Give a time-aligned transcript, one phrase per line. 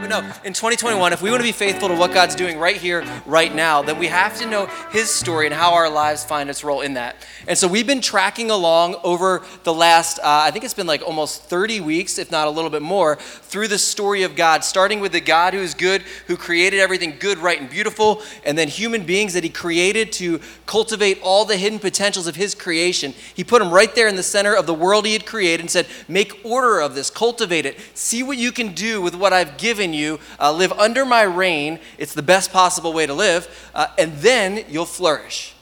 [0.00, 2.76] But no, in 2021, if we want to be faithful to what God's doing right
[2.76, 6.48] here, right now, then we have to know His story and how our lives find
[6.48, 7.16] its role in that.
[7.46, 11.02] And so we've been tracking along over the last, uh, I think it's been like
[11.06, 15.00] almost 30 weeks, if not a little bit more, through the story of God, starting
[15.00, 18.68] with the God who is good, who created everything good, right, and beautiful, and then
[18.68, 23.12] human beings that He created to cultivate all the hidden potentials of His creation.
[23.34, 25.70] He put them right there in the center of the world He had created and
[25.70, 29.58] said, Make order of this, cultivate it, see what you can do with what I've
[29.58, 31.78] given you, uh, live under my reign.
[31.98, 35.54] It's the best possible way to live, uh, and then you'll flourish.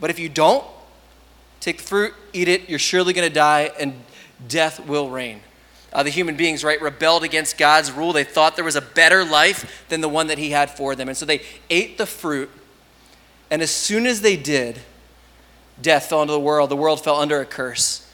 [0.00, 0.64] But if you don't,
[1.60, 3.94] take the fruit, eat it, you're surely going to die, and
[4.46, 5.40] death will reign.
[5.92, 8.12] Uh, the human beings, right, rebelled against God's rule.
[8.12, 11.08] They thought there was a better life than the one that He had for them.
[11.08, 12.50] And so they ate the fruit,
[13.50, 14.80] and as soon as they did,
[15.80, 16.70] death fell into the world.
[16.70, 18.07] The world fell under a curse.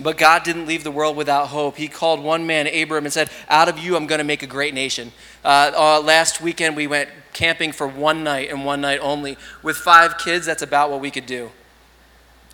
[0.00, 1.76] But God didn't leave the world without hope.
[1.76, 4.46] He called one man, Abram, and said, Out of you, I'm going to make a
[4.46, 5.12] great nation.
[5.44, 9.36] Uh, uh, last weekend, we went camping for one night and one night only.
[9.62, 11.50] With five kids, that's about what we could do.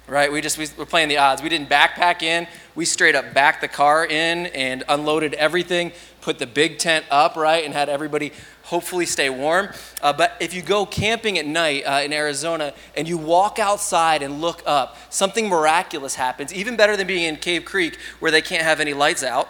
[0.07, 0.31] Right?
[0.31, 1.43] We just we were playing the odds.
[1.43, 2.47] We didn't backpack in.
[2.75, 7.37] We straight up backed the car in and unloaded everything, put the big tent up,
[7.37, 8.33] right, and had everybody
[8.65, 9.69] hopefully stay warm.
[10.03, 14.23] Uh, but if you go camping at night uh, in Arizona and you walk outside
[14.23, 18.43] and look up, something miraculous happens, even better than being in Cave Creek where they
[18.43, 19.49] can't have any lights out.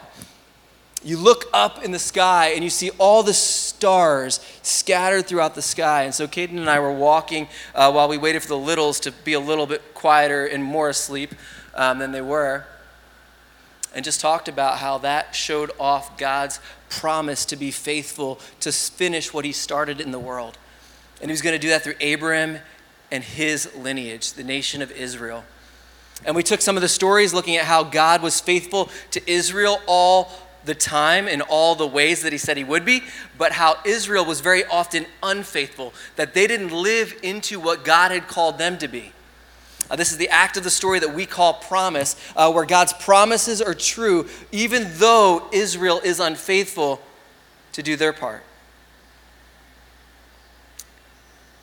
[1.05, 5.62] You look up in the sky and you see all the stars scattered throughout the
[5.62, 6.05] sky.
[6.05, 9.12] And so Caden and I were walking uh, while we waited for the littles to
[9.12, 11.34] be a little bit quieter and more asleep
[11.74, 12.64] um, than they were
[13.94, 19.33] and just talked about how that showed off God's promise to be faithful to finish
[19.33, 20.58] what he started in the world.
[21.20, 22.58] And he was going to do that through Abraham
[23.11, 25.44] and his lineage, the nation of Israel.
[26.27, 29.80] And we took some of the stories looking at how God was faithful to Israel
[29.86, 30.33] all
[30.65, 33.03] the time in all the ways that he said he would be,
[33.37, 38.29] but how Israel was very often unfaithful, that they didn't live into what God had
[38.29, 39.13] called them to be.
[39.91, 42.95] Uh, this is the act of the story that we call promise, uh, where God's
[42.95, 47.01] promises are true, even though Israel is unfaithful
[47.73, 48.42] to do their part.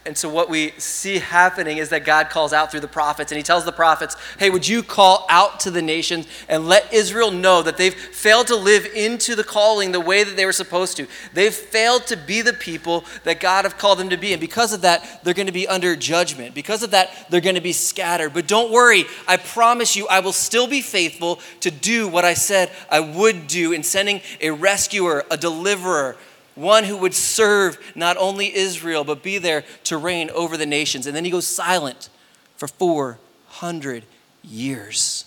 [0.03, 3.37] And so, what we see happening is that God calls out through the prophets, and
[3.37, 7.29] He tells the prophets, Hey, would you call out to the nations and let Israel
[7.29, 10.97] know that they've failed to live into the calling the way that they were supposed
[10.97, 11.05] to?
[11.35, 14.33] They've failed to be the people that God have called them to be.
[14.33, 16.55] And because of that, they're going to be under judgment.
[16.55, 18.33] Because of that, they're going to be scattered.
[18.33, 22.33] But don't worry, I promise you, I will still be faithful to do what I
[22.33, 26.17] said I would do in sending a rescuer, a deliverer
[26.55, 31.07] one who would serve not only Israel, but be there to reign over the nations.
[31.07, 32.09] And then he goes silent
[32.57, 34.05] for 400
[34.43, 35.25] years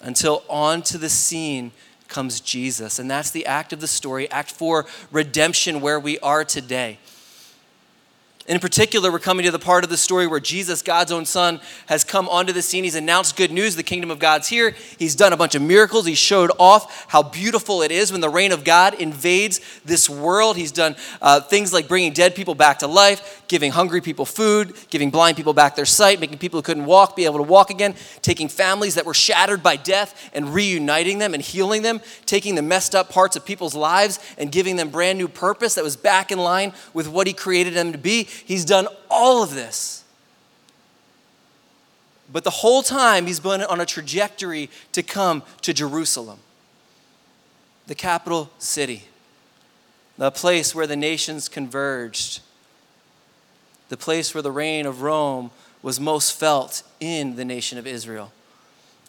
[0.00, 1.72] until onto the scene
[2.08, 2.98] comes Jesus.
[2.98, 6.98] And that's the act of the story, Act 4, redemption, where we are today.
[8.50, 11.60] In particular, we're coming to the part of the story where Jesus, God's own Son,
[11.86, 12.82] has come onto the scene.
[12.82, 14.74] He's announced good news the kingdom of God's here.
[14.98, 16.04] He's done a bunch of miracles.
[16.04, 20.56] He showed off how beautiful it is when the reign of God invades this world.
[20.56, 24.74] He's done uh, things like bringing dead people back to life, giving hungry people food,
[24.88, 27.70] giving blind people back their sight, making people who couldn't walk be able to walk
[27.70, 32.56] again, taking families that were shattered by death and reuniting them and healing them, taking
[32.56, 35.96] the messed up parts of people's lives and giving them brand new purpose that was
[35.96, 38.26] back in line with what He created them to be.
[38.44, 40.04] He's done all of this.
[42.32, 46.38] But the whole time, he's been on a trajectory to come to Jerusalem,
[47.86, 49.04] the capital city,
[50.16, 52.40] the place where the nations converged,
[53.88, 55.50] the place where the reign of Rome
[55.82, 58.32] was most felt in the nation of Israel.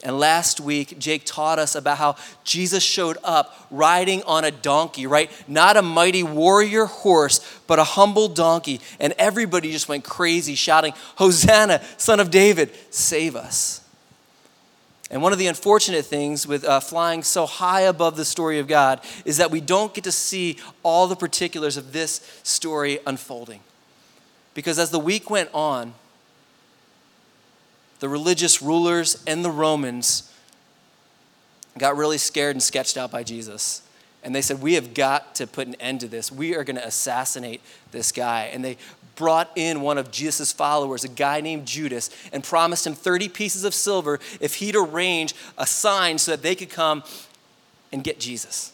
[0.03, 5.05] And last week, Jake taught us about how Jesus showed up riding on a donkey,
[5.05, 5.29] right?
[5.47, 8.81] Not a mighty warrior horse, but a humble donkey.
[8.99, 13.81] And everybody just went crazy, shouting, Hosanna, son of David, save us.
[15.11, 18.67] And one of the unfortunate things with uh, flying so high above the story of
[18.67, 23.59] God is that we don't get to see all the particulars of this story unfolding.
[24.53, 25.93] Because as the week went on,
[28.01, 30.33] the religious rulers and the Romans
[31.77, 33.83] got really scared and sketched out by Jesus.
[34.23, 36.31] And they said, We have got to put an end to this.
[36.31, 37.61] We are going to assassinate
[37.91, 38.49] this guy.
[38.53, 38.77] And they
[39.15, 43.63] brought in one of Jesus' followers, a guy named Judas, and promised him 30 pieces
[43.63, 47.03] of silver if he'd arrange a sign so that they could come
[47.91, 48.73] and get Jesus.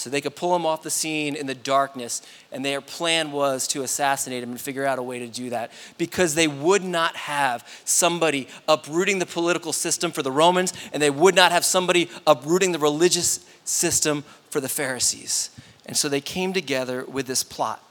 [0.00, 2.22] So they could pull him off the scene in the darkness.
[2.50, 5.70] And their plan was to assassinate him and figure out a way to do that
[5.98, 11.10] because they would not have somebody uprooting the political system for the Romans, and they
[11.10, 15.50] would not have somebody uprooting the religious system for the Pharisees.
[15.84, 17.82] And so they came together with this plot.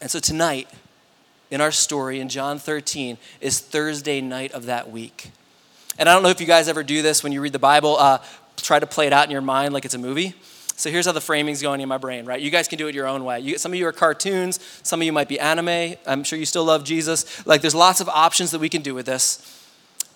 [0.00, 0.68] And so tonight,
[1.50, 5.30] in our story in John 13, is Thursday night of that week.
[5.98, 7.96] And I don't know if you guys ever do this when you read the Bible.
[7.96, 8.18] Uh,
[8.56, 10.34] try to play it out in your mind like it's a movie.
[10.76, 12.40] So here's how the framing's going in my brain, right?
[12.40, 13.40] You guys can do it your own way.
[13.40, 15.96] You, some of you are cartoons, some of you might be anime.
[16.06, 17.46] I'm sure you still love Jesus.
[17.46, 19.60] Like there's lots of options that we can do with this.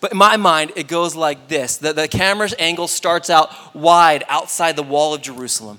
[0.01, 4.25] But in my mind, it goes like this the, the camera's angle starts out wide
[4.29, 5.79] outside the wall of Jerusalem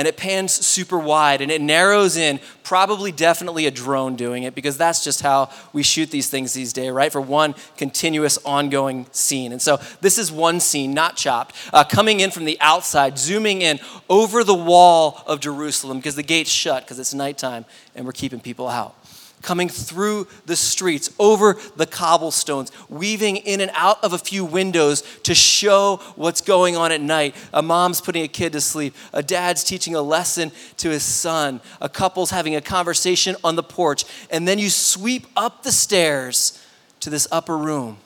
[0.00, 4.54] and it pans super wide and it narrows in probably definitely a drone doing it
[4.54, 9.04] because that's just how we shoot these things these days right for one continuous ongoing
[9.12, 9.52] scene.
[9.52, 13.60] And so this is one scene not chopped uh, coming in from the outside zooming
[13.60, 18.12] in over the wall of jerusalem because the gate's shut because it's nighttime and we're
[18.12, 18.96] keeping people out
[19.42, 25.02] coming through the streets, over the cobblestones, weaving in and out of a few windows
[25.22, 27.34] to show what's going on at night.
[27.52, 31.60] A mom's putting a kid to sleep, a dad's teaching a lesson to his son,
[31.80, 36.64] a couple's having a conversation on the porch, and then you sweep up the stairs
[37.00, 37.98] to this upper room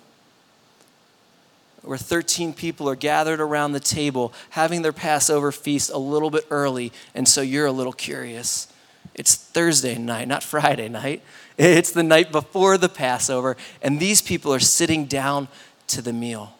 [1.84, 6.46] where 13 people are gathered around the table having their Passover feast a little bit
[6.50, 8.68] early, and so you're a little curious.
[9.14, 11.22] It's Thursday night, not Friday night.
[11.56, 15.46] It's the night before the Passover, and these people are sitting down
[15.86, 16.52] to the meal.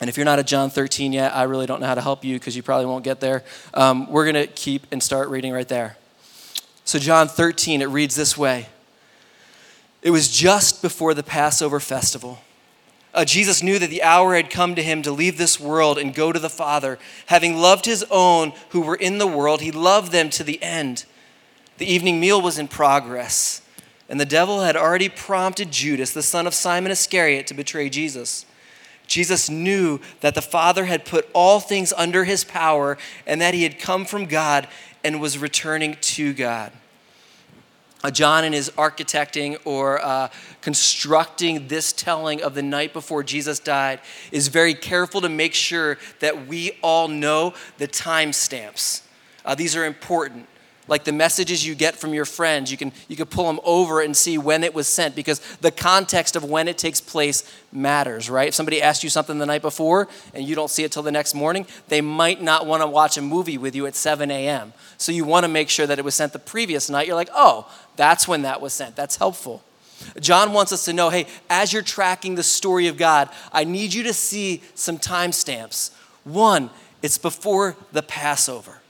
[0.00, 2.24] And if you're not at John 13 yet, I really don't know how to help
[2.24, 3.44] you because you probably won't get there.
[3.74, 5.98] Um, we're going to keep and start reading right there.
[6.86, 8.68] So, John 13, it reads this way
[10.00, 12.38] It was just before the Passover festival
[13.16, 16.14] uh, Jesus knew that the hour had come to him to leave this world and
[16.14, 16.98] go to the Father.
[17.26, 21.06] Having loved his own who were in the world, he loved them to the end.
[21.78, 23.62] The evening meal was in progress,
[24.08, 28.44] and the devil had already prompted Judas, the son of Simon Iscariot, to betray Jesus.
[29.06, 33.62] Jesus knew that the Father had put all things under his power and that he
[33.62, 34.68] had come from God
[35.02, 36.72] and was returning to God
[38.10, 40.28] John in his architecting or uh,
[40.60, 44.00] constructing this telling of the night before Jesus died
[44.32, 49.02] is very careful to make sure that we all know the timestamps.
[49.44, 50.48] Uh, these are important
[50.88, 54.00] like the messages you get from your friends you can you can pull them over
[54.00, 58.28] and see when it was sent because the context of when it takes place matters
[58.30, 58.48] right?
[58.48, 61.12] If somebody asked you something the night before and you don't see it till the
[61.12, 64.72] next morning they might not want to watch a movie with you at 7 a.m
[64.98, 67.06] so you want to make sure that it was sent the previous night.
[67.06, 68.94] You're like oh that's when that was sent.
[68.96, 69.62] That's helpful.
[70.20, 73.94] John wants us to know hey, as you're tracking the story of God, I need
[73.94, 75.90] you to see some timestamps.
[76.24, 76.70] One,
[77.02, 78.80] it's before the Passover.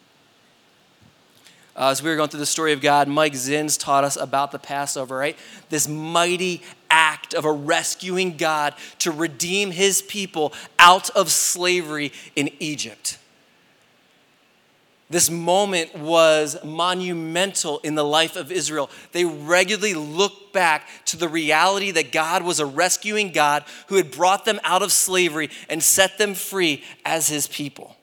[1.77, 4.51] Uh, as we were going through the story of God, Mike Zins taught us about
[4.51, 5.37] the Passover, right?
[5.69, 12.51] This mighty act of a rescuing God to redeem his people out of slavery in
[12.61, 13.19] Egypt.
[15.11, 18.91] This moment was monumental in the life of Israel.
[19.13, 24.11] They regularly looked back to the reality that God was a rescuing God who had
[24.11, 27.97] brought them out of slavery and set them free as his people.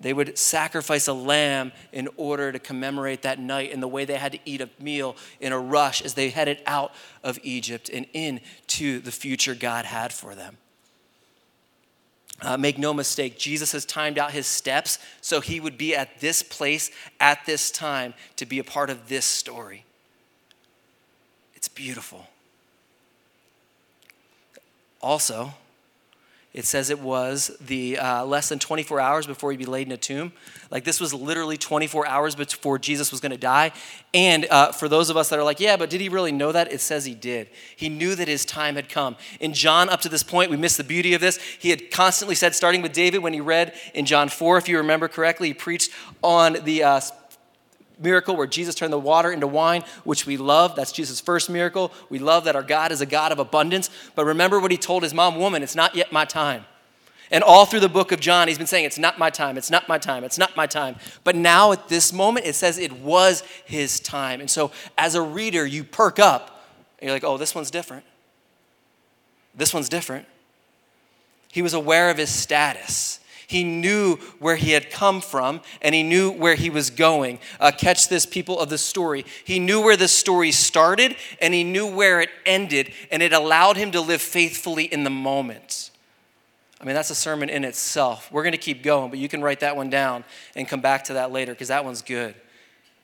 [0.00, 4.14] They would sacrifice a lamb in order to commemorate that night and the way they
[4.14, 6.92] had to eat a meal in a rush as they headed out
[7.24, 10.56] of Egypt and into the future God had for them.
[12.40, 16.20] Uh, make no mistake, Jesus has timed out his steps so he would be at
[16.20, 19.84] this place at this time to be a part of this story.
[21.56, 22.28] It's beautiful.
[25.02, 25.54] Also,
[26.54, 29.92] it says it was the uh, less than 24 hours before he'd be laid in
[29.92, 30.32] a tomb.
[30.70, 33.72] Like this was literally 24 hours before Jesus was going to die.
[34.14, 36.50] And uh, for those of us that are like, yeah, but did he really know
[36.52, 36.72] that?
[36.72, 37.48] It says he did.
[37.76, 39.16] He knew that his time had come.
[39.40, 41.36] In John, up to this point, we miss the beauty of this.
[41.36, 44.78] He had constantly said, starting with David, when he read in John 4, if you
[44.78, 45.90] remember correctly, he preached
[46.22, 47.00] on the uh,
[48.00, 50.76] miracle where Jesus turned the water into wine, which we love.
[50.76, 51.92] That's Jesus' first miracle.
[52.08, 53.90] We love that our God is a God of abundance.
[54.14, 56.64] But remember what he told his mom, woman, it's not yet my time.
[57.30, 59.70] And all through the book of John, he's been saying, It's not my time, it's
[59.70, 60.96] not my time, it's not my time.
[61.24, 64.40] But now at this moment, it says it was his time.
[64.40, 66.64] And so as a reader, you perk up
[66.98, 68.04] and you're like, Oh, this one's different.
[69.54, 70.26] This one's different.
[71.50, 73.20] He was aware of his status.
[73.48, 77.38] He knew where he had come from and he knew where he was going.
[77.58, 79.24] Uh, catch this, people of the story.
[79.42, 83.78] He knew where the story started and he knew where it ended, and it allowed
[83.78, 85.90] him to live faithfully in the moment.
[86.78, 88.30] I mean, that's a sermon in itself.
[88.30, 90.24] We're going to keep going, but you can write that one down
[90.54, 92.34] and come back to that later because that one's good.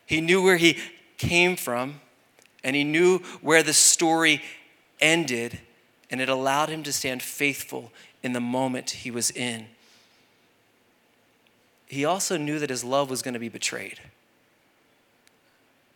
[0.05, 0.79] He knew where he
[1.17, 2.03] came from,
[2.63, 4.43] and he knew where the story
[5.01, 5.59] ended,
[6.11, 9.69] and it allowed him to stand faithful in the moment he was in.
[11.87, 14.01] He also knew that his love was going to be betrayed.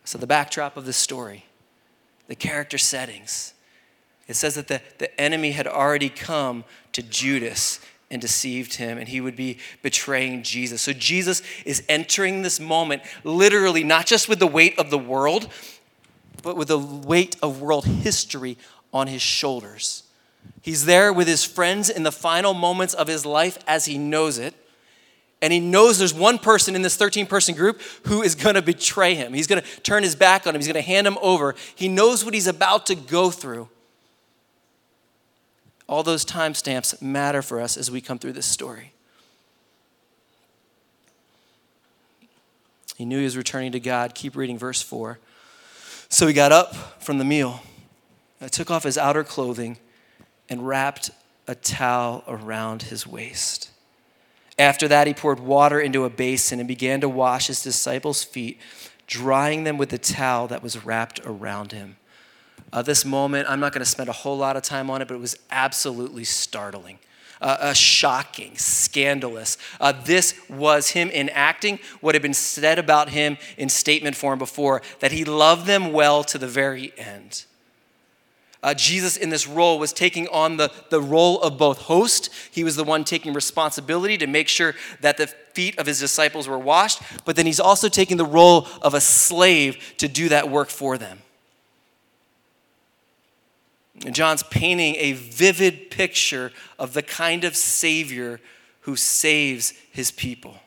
[0.03, 1.45] So, the backdrop of the story,
[2.27, 3.53] the character settings,
[4.27, 7.79] it says that the, the enemy had already come to Judas
[8.11, 10.81] and deceived him, and he would be betraying Jesus.
[10.81, 15.47] So Jesus is entering this moment literally not just with the weight of the world,
[16.41, 18.57] but with the weight of world history
[18.93, 20.03] on his shoulders.
[20.61, 24.37] He's there with his friends in the final moments of his life as he knows
[24.37, 24.55] it.
[25.41, 28.61] And he knows there's one person in this 13 person group who is going to
[28.61, 29.33] betray him.
[29.33, 30.59] He's going to turn his back on him.
[30.59, 31.55] He's going to hand him over.
[31.75, 33.69] He knows what he's about to go through.
[35.87, 38.93] All those timestamps matter for us as we come through this story.
[42.97, 44.13] He knew he was returning to God.
[44.13, 45.19] Keep reading verse 4.
[46.09, 47.61] So he got up from the meal,
[48.41, 49.77] uh, took off his outer clothing,
[50.49, 51.11] and wrapped
[51.47, 53.69] a towel around his waist.
[54.59, 58.59] After that, he poured water into a basin and began to wash his disciples' feet,
[59.07, 61.95] drying them with the towel that was wrapped around him.
[62.71, 65.07] Uh, this moment, I'm not going to spend a whole lot of time on it,
[65.07, 66.99] but it was absolutely startling.
[67.41, 69.57] Uh, uh, shocking, scandalous.
[69.79, 74.81] Uh, this was him enacting what had been said about him in statement form before
[74.99, 77.45] that he loved them well to the very end.
[78.61, 82.29] Uh, Jesus, in this role, was taking on the, the role of both host.
[82.51, 86.47] He was the one taking responsibility to make sure that the feet of his disciples
[86.47, 90.49] were washed, but then he's also taking the role of a slave to do that
[90.49, 91.19] work for them.
[94.05, 98.39] And John's painting a vivid picture of the kind of Savior
[98.81, 100.57] who saves his people,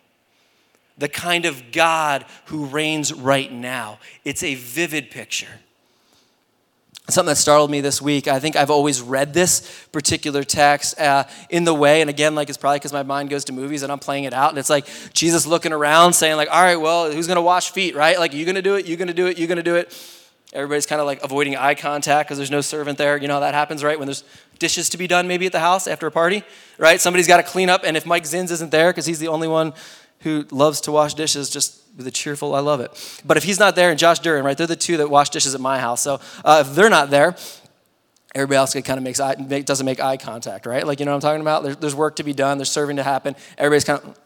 [0.97, 3.99] the kind of God who reigns right now.
[4.25, 5.61] It's a vivid picture.
[7.09, 11.25] Something that startled me this week, I think I've always read this particular text uh,
[11.51, 13.91] in the way, and again, like it's probably because my mind goes to movies and
[13.91, 17.11] I'm playing it out, and it's like Jesus looking around saying, like, all right, well,
[17.11, 18.21] who's gonna wash feet, right?
[18.21, 19.93] Like, you gonna do it, you gonna do it, you gonna do it.
[20.53, 23.17] Everybody's kind of like avoiding eye contact because there's no servant there.
[23.17, 23.99] You know how that happens, right?
[23.99, 24.23] When there's
[24.61, 26.45] dishes to be done maybe at the house after a party,
[26.79, 27.01] right?
[27.01, 29.49] Somebody's got to clean up, and if Mike Zins isn't there because he's the only
[29.49, 29.73] one
[30.21, 33.23] who loves to wash dishes, just with a cheerful, I love it.
[33.25, 34.57] But if he's not there, and Josh Duran, right?
[34.57, 36.01] They're the two that wash dishes at my house.
[36.03, 37.37] So uh, if they're not there,
[38.35, 40.87] everybody else kind of makes eye, make, doesn't make eye contact, right?
[40.87, 41.63] Like you know what I'm talking about?
[41.63, 42.59] There's, there's work to be done.
[42.59, 43.37] There's serving to happen.
[43.59, 44.19] Everybody's kind of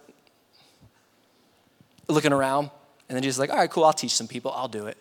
[2.09, 2.71] looking around,
[3.09, 3.85] and then Jesus like, all right, cool.
[3.85, 4.53] I'll teach some people.
[4.53, 4.97] I'll do it.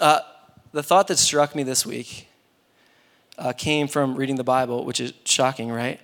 [0.00, 0.20] Uh,
[0.72, 2.28] the thought that struck me this week
[3.38, 6.00] uh, came from reading the Bible, which is shocking, right?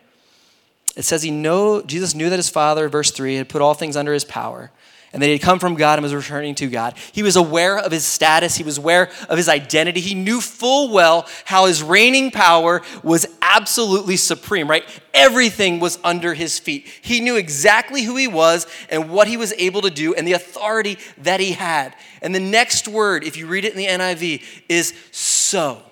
[0.97, 3.97] It says he know Jesus knew that his father, verse three, had put all things
[3.97, 4.71] under his power,
[5.12, 6.95] and that he had come from God and was returning to God.
[7.12, 10.00] He was aware of his status, he was aware of his identity.
[10.00, 14.85] He knew full well how his reigning power was absolutely supreme, right?
[15.12, 16.87] Everything was under his feet.
[17.02, 20.35] He knew exactly who he was and what he was able to do and the
[20.35, 21.97] authority that he had.
[22.23, 25.83] And the next word, if you read it in the NIV, is so.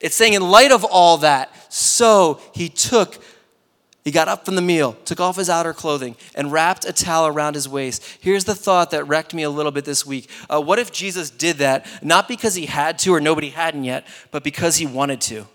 [0.00, 3.22] It's saying, in light of all that, so he took
[4.04, 7.26] he got up from the meal, took off his outer clothing, and wrapped a towel
[7.26, 8.02] around his waist.
[8.20, 10.30] Here's the thought that wrecked me a little bit this week.
[10.48, 14.06] Uh, what if Jesus did that, not because he had to or nobody hadn't yet,
[14.30, 15.46] but because he wanted to?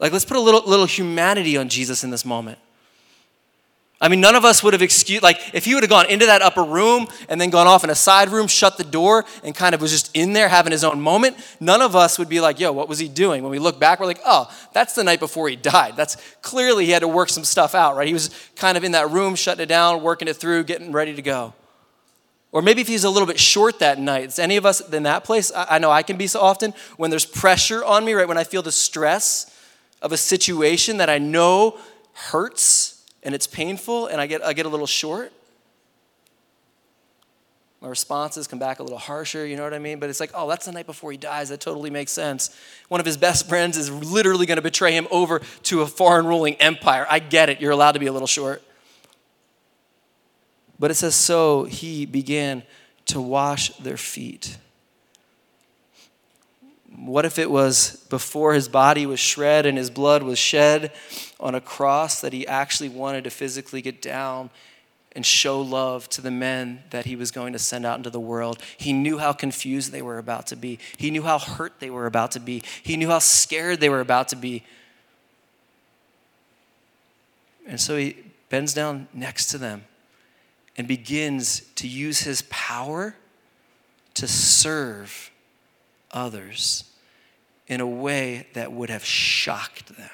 [0.00, 2.58] Like, let's put a little, little humanity on Jesus in this moment.
[4.02, 6.26] I mean, none of us would have excused, like, if he would have gone into
[6.26, 9.54] that upper room and then gone off in a side room, shut the door, and
[9.54, 12.40] kind of was just in there having his own moment, none of us would be
[12.40, 13.44] like, yo, what was he doing?
[13.44, 15.96] When we look back, we're like, oh, that's the night before he died.
[15.96, 18.08] That's clearly he had to work some stuff out, right?
[18.08, 21.14] He was kind of in that room, shutting it down, working it through, getting ready
[21.14, 21.54] to go.
[22.50, 24.24] Or maybe if he's a little bit short that night.
[24.24, 25.52] Is any of us in that place?
[25.54, 28.26] I know I can be so often when there's pressure on me, right?
[28.26, 29.46] When I feel the stress
[30.02, 31.78] of a situation that I know
[32.14, 32.91] hurts
[33.22, 35.32] and it's painful and I get, I get a little short,
[37.82, 39.98] my responses come back a little harsher, you know what I mean?
[39.98, 41.48] But it's like, oh, that's the night before he dies.
[41.48, 42.56] That totally makes sense.
[42.86, 46.26] One of his best friends is literally going to betray him over to a foreign
[46.26, 47.04] ruling empire.
[47.10, 47.60] I get it.
[47.60, 48.62] You're allowed to be a little short.
[50.78, 52.62] But it says, so he began
[53.06, 54.58] to wash their feet.
[57.04, 60.92] What if it was before his body was shred and his blood was shed
[61.40, 64.50] on a cross that he actually wanted to physically get down
[65.14, 68.20] and show love to the men that he was going to send out into the
[68.20, 68.62] world.
[68.76, 70.78] He knew how confused they were about to be.
[70.96, 72.62] He knew how hurt they were about to be.
[72.84, 74.62] He knew how scared they were about to be.
[77.66, 78.16] And so he
[78.48, 79.86] bends down next to them
[80.78, 83.16] and begins to use his power
[84.14, 85.32] to serve
[86.12, 86.84] others
[87.72, 90.10] in a way that would have shocked them.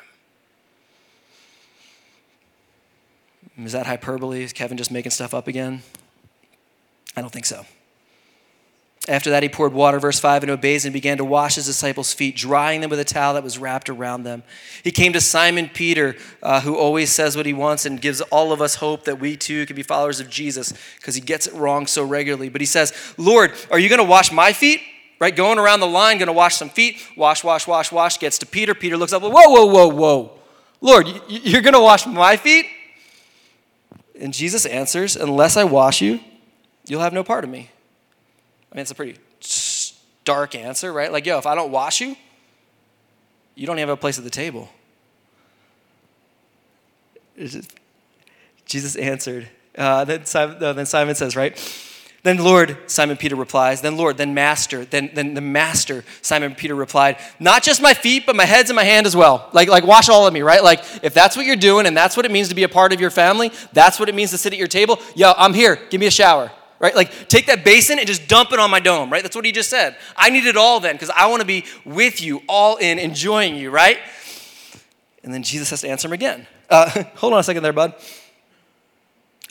[3.58, 4.44] Is that hyperbole?
[4.44, 5.82] Is Kevin just making stuff up again?
[7.16, 7.66] I don't think so.
[9.08, 11.66] After that, he poured water, verse 5, into a basin and began to wash his
[11.66, 14.44] disciples' feet, drying them with a towel that was wrapped around them.
[14.84, 18.52] He came to Simon Peter, uh, who always says what he wants and gives all
[18.52, 21.54] of us hope that we too can be followers of Jesus because he gets it
[21.54, 22.50] wrong so regularly.
[22.50, 24.82] But he says, Lord, are you going to wash my feet?
[25.20, 25.34] Right?
[25.34, 26.98] Going around the line, going to wash some feet.
[27.16, 28.18] Wash, wash, wash, wash.
[28.18, 28.74] Gets to Peter.
[28.74, 30.32] Peter looks up, whoa, whoa, whoa, whoa.
[30.80, 32.66] Lord, you're going to wash my feet?
[34.20, 36.20] And Jesus answers, Unless I wash you,
[36.86, 37.70] you'll have no part of me.
[38.70, 41.10] I mean, it's a pretty stark answer, right?
[41.10, 42.16] Like, yo, if I don't wash you,
[43.54, 44.68] you don't even have a place at the table.
[47.36, 47.72] Just,
[48.66, 49.48] Jesus answered.
[49.76, 51.56] Uh, then, Simon, then Simon says, right?
[52.24, 56.74] Then Lord, Simon Peter replies, then Lord, then Master, then, then the Master, Simon Peter
[56.74, 59.48] replied, not just my feet, but my heads and my hand as well.
[59.52, 60.62] Like, like wash all of me, right?
[60.62, 62.92] Like if that's what you're doing and that's what it means to be a part
[62.92, 65.78] of your family, that's what it means to sit at your table, yo, I'm here,
[65.90, 66.94] give me a shower right?
[66.94, 69.22] Like take that basin and just dump it on my dome, right?
[69.22, 69.96] That's what he just said.
[70.16, 73.56] I need it all then because I want to be with you, all in, enjoying
[73.56, 73.98] you, right?
[75.22, 76.46] And then Jesus has to answer him again.
[76.70, 77.94] Uh, hold on a second there, bud.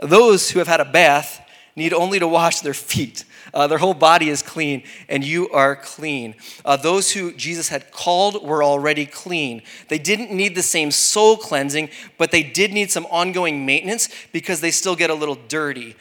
[0.02, 1.42] Those who have had a bath
[1.78, 3.24] need only to wash their feet.
[3.54, 6.36] Uh, their whole body is clean, and you are clean.
[6.66, 9.62] Uh, those who Jesus had called were already clean.
[9.88, 14.60] They didn't need the same soul cleansing, but they did need some ongoing maintenance because
[14.60, 15.96] they still get a little dirty.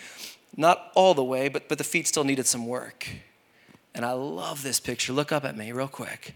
[0.56, 3.06] Not all the way, but, but the feet still needed some work.
[3.94, 5.12] And I love this picture.
[5.12, 6.34] Look up at me real quick.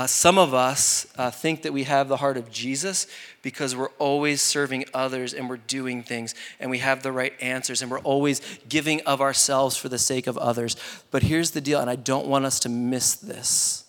[0.00, 3.06] Uh, some of us uh, think that we have the heart of Jesus
[3.42, 7.82] because we're always serving others and we're doing things and we have the right answers
[7.82, 10.74] and we're always giving of ourselves for the sake of others.
[11.10, 13.84] But here's the deal, and I don't want us to miss this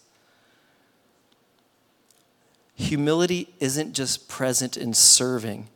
[2.76, 5.70] humility isn't just present in serving,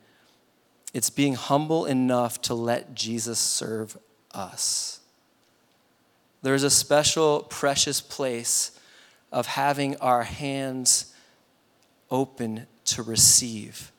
[0.94, 3.98] it's being humble enough to let Jesus serve
[4.34, 5.00] us.
[6.42, 8.75] There's a special, precious place
[9.36, 11.14] of having our hands
[12.10, 13.92] open to receive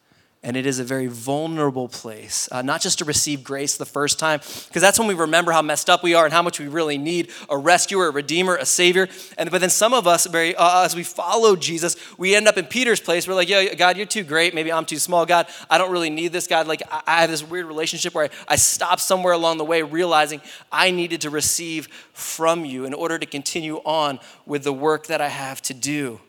[0.42, 4.18] and it is a very vulnerable place, uh, not just to receive grace the first
[4.18, 6.68] time, because that's when we remember how messed up we are and how much we
[6.68, 9.09] really need a rescuer, a redeemer, a savior.
[9.38, 12.59] And but then some of us, very uh, as we follow Jesus, we end up
[12.59, 13.27] in Peter's place.
[13.27, 14.55] We're like, "Yo, God, you're too great.
[14.55, 15.27] Maybe I'm too small.
[15.27, 16.46] God, I don't really need this.
[16.46, 19.83] God, like I, I have this weird relationship where I, I somewhere along the way,
[19.83, 25.09] realizing I needed to receive from you in order to continue on with the work
[25.09, 26.20] that I have to do."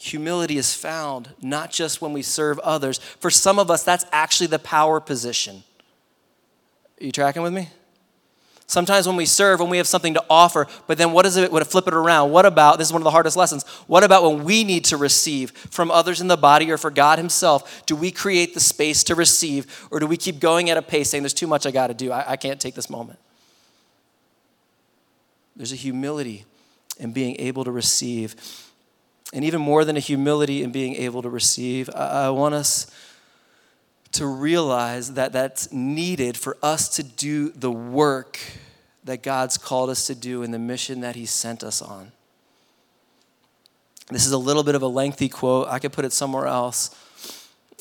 [0.00, 2.96] Humility is found not just when we serve others.
[2.98, 5.62] For some of us, that's actually the power position.
[6.98, 7.68] Are you tracking with me?
[8.66, 11.52] Sometimes when we serve, when we have something to offer, but then what is it,
[11.52, 12.30] would it flip it around?
[12.30, 14.96] What about, this is one of the hardest lessons, what about when we need to
[14.96, 17.84] receive from others in the body or for God Himself?
[17.84, 21.10] Do we create the space to receive or do we keep going at a pace
[21.10, 22.10] saying, there's too much I got to do?
[22.10, 23.18] I, I can't take this moment.
[25.56, 26.46] There's a humility
[26.96, 28.34] in being able to receive
[29.32, 32.90] and even more than a humility in being able to receive, I, I want us
[34.12, 38.38] to realize that that's needed for us to do the work
[39.04, 42.12] that God's called us to do in the mission that He sent us on.
[44.08, 45.68] This is a little bit of a lengthy quote.
[45.68, 46.90] I could put it somewhere else.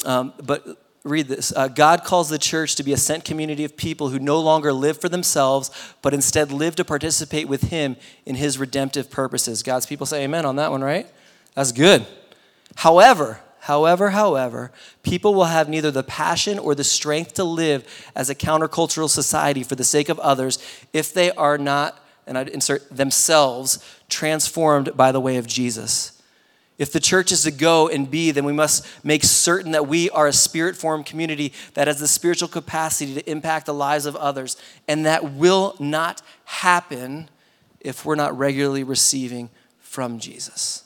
[0.05, 0.65] Um, but
[1.03, 4.19] read this uh, God calls the church to be a sent community of people who
[4.19, 9.09] no longer live for themselves, but instead live to participate with Him in His redemptive
[9.09, 9.63] purposes.
[9.63, 11.07] God's people say amen on that one, right?
[11.55, 12.05] That's good.
[12.75, 14.71] However, however, however,
[15.03, 17.85] people will have neither the passion or the strength to live
[18.15, 20.59] as a countercultural society for the sake of others
[20.93, 26.19] if they are not, and I'd insert themselves, transformed by the way of Jesus.
[26.79, 30.09] If the church is to go and be, then we must make certain that we
[30.11, 34.15] are a spirit formed community that has the spiritual capacity to impact the lives of
[34.15, 34.55] others.
[34.87, 37.29] And that will not happen
[37.81, 40.85] if we're not regularly receiving from Jesus.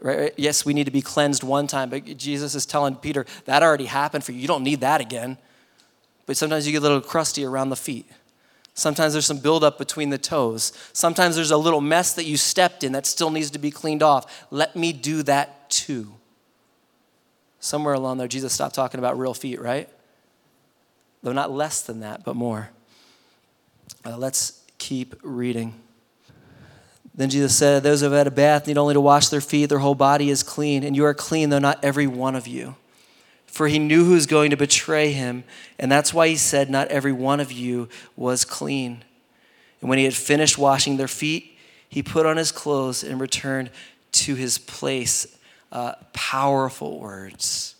[0.00, 0.32] Right?
[0.36, 3.86] Yes, we need to be cleansed one time, but Jesus is telling Peter, that already
[3.86, 4.38] happened for you.
[4.38, 5.38] You don't need that again.
[6.26, 8.06] But sometimes you get a little crusty around the feet.
[8.74, 10.72] Sometimes there's some buildup between the toes.
[10.92, 14.04] Sometimes there's a little mess that you stepped in that still needs to be cleaned
[14.04, 14.46] off.
[14.52, 16.14] Let me do that too.
[17.58, 19.88] Somewhere along there, Jesus stopped talking about real feet, right?
[21.24, 22.70] Though not less than that, but more.
[24.04, 25.74] Uh, let's keep reading
[27.18, 29.66] Then Jesus said, Those who have had a bath need only to wash their feet,
[29.66, 32.76] their whole body is clean, and you are clean, though not every one of you.
[33.44, 35.42] For he knew who was going to betray him,
[35.80, 39.02] and that's why he said, Not every one of you was clean.
[39.80, 43.70] And when he had finished washing their feet, he put on his clothes and returned
[44.12, 45.26] to his place.
[45.72, 47.74] Uh, powerful words.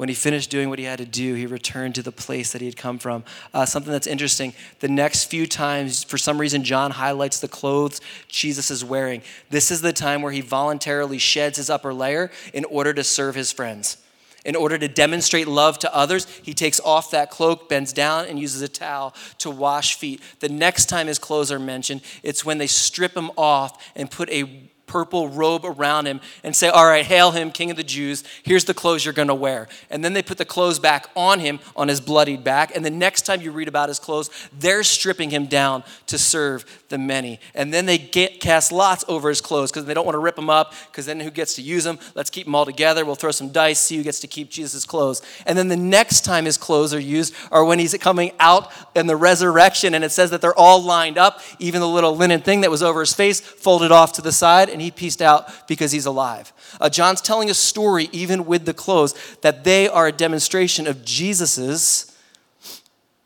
[0.00, 2.62] When he finished doing what he had to do, he returned to the place that
[2.62, 3.22] he had come from.
[3.52, 8.00] Uh, something that's interesting the next few times, for some reason, John highlights the clothes
[8.26, 9.20] Jesus is wearing.
[9.50, 13.34] This is the time where he voluntarily sheds his upper layer in order to serve
[13.34, 13.98] his friends.
[14.42, 18.38] In order to demonstrate love to others, he takes off that cloak, bends down, and
[18.38, 20.22] uses a towel to wash feet.
[20.38, 24.30] The next time his clothes are mentioned, it's when they strip him off and put
[24.30, 28.24] a purple robe around him and say, All right, hail him, King of the Jews.
[28.42, 29.68] Here's the clothes you're going to wear.
[29.88, 32.74] And then they put the clothes back on him, on his bloodied back.
[32.74, 36.64] And the next time you read about his clothes, they're stripping him down to serve
[36.88, 37.38] the many.
[37.54, 40.34] And then they get, cast lots over his clothes because they don't want to rip
[40.34, 42.00] them up because then who gets to use them?
[42.16, 43.04] Let's keep them all together.
[43.04, 45.22] We'll throw some dice, see who gets to keep Jesus' clothes.
[45.46, 49.06] And then the next time his clothes are used are when he's coming out in
[49.06, 49.94] the resurrection.
[49.94, 52.82] And it says that they're all lined up, even the little linen thing that was
[52.82, 54.68] over his face folded off to the side.
[54.68, 56.54] And and he pieced out because he's alive.
[56.80, 61.04] Uh, John's telling a story, even with the clothes, that they are a demonstration of
[61.04, 62.16] Jesus's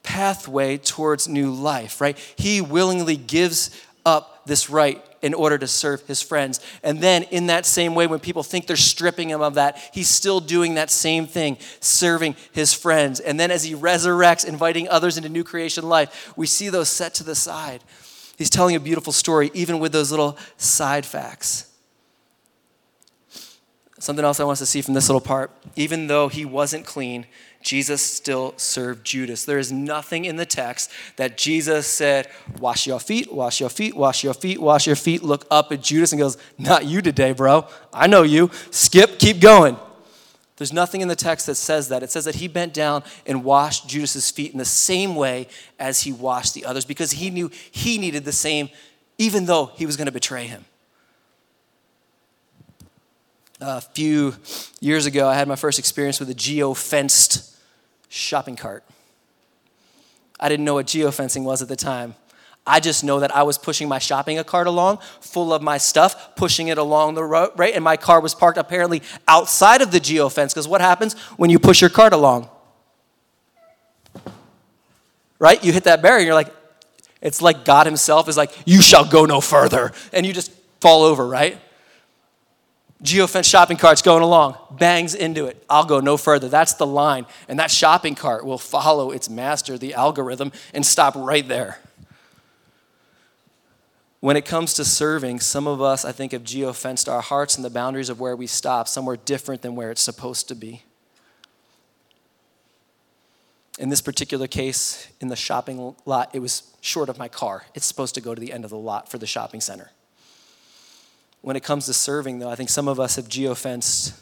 [0.02, 2.18] pathway towards new life, right?
[2.36, 3.70] He willingly gives
[4.04, 6.58] up this right in order to serve his friends.
[6.82, 10.10] And then, in that same way, when people think they're stripping him of that, he's
[10.10, 13.20] still doing that same thing, serving his friends.
[13.20, 17.14] And then, as he resurrects, inviting others into new creation life, we see those set
[17.14, 17.84] to the side.
[18.36, 21.70] He's telling a beautiful story, even with those little side facts.
[23.98, 26.84] Something else I want us to see from this little part even though he wasn't
[26.84, 27.26] clean,
[27.62, 29.46] Jesus still served Judas.
[29.46, 33.96] There is nothing in the text that Jesus said, Wash your feet, wash your feet,
[33.96, 37.32] wash your feet, wash your feet, look up at Judas and goes, Not you today,
[37.32, 37.66] bro.
[37.92, 38.50] I know you.
[38.70, 39.78] Skip, keep going.
[40.56, 42.02] There's nothing in the text that says that.
[42.02, 46.02] It says that he bent down and washed Judas's feet in the same way as
[46.02, 48.70] he washed the others because he knew he needed the same,
[49.18, 50.64] even though he was going to betray him.
[53.60, 54.36] A few
[54.80, 57.56] years ago, I had my first experience with a geo fenced
[58.08, 58.84] shopping cart.
[60.38, 62.14] I didn't know what geofencing was at the time.
[62.66, 66.34] I just know that I was pushing my shopping cart along, full of my stuff,
[66.34, 67.74] pushing it along the road, right?
[67.74, 70.54] And my car was parked apparently outside of the geo fence.
[70.54, 72.48] Because what happens when you push your cart along?
[75.38, 75.62] Right?
[75.62, 76.54] You hit that barrier and you're like,
[77.20, 79.92] it's like God Himself is like, you shall go no further.
[80.12, 80.50] And you just
[80.80, 81.58] fall over, right?
[83.02, 85.62] Geofence shopping cart's going along, bangs into it.
[85.68, 86.48] I'll go no further.
[86.48, 87.26] That's the line.
[87.48, 91.78] And that shopping cart will follow its master, the algorithm, and stop right there.
[94.24, 97.62] When it comes to serving, some of us, I think, have geofenced our hearts and
[97.62, 100.82] the boundaries of where we stop somewhere different than where it's supposed to be.
[103.78, 107.66] In this particular case, in the shopping lot, it was short of my car.
[107.74, 109.90] It's supposed to go to the end of the lot for the shopping center.
[111.42, 114.18] When it comes to serving, though, I think some of us have geofenced